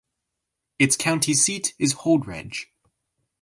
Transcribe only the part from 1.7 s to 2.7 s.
is Holdrege.